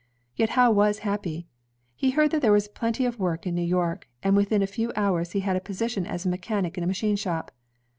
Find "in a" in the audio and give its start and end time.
6.75-6.87